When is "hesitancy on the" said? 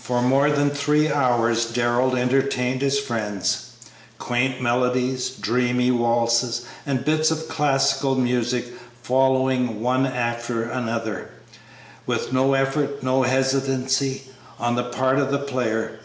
13.24-14.84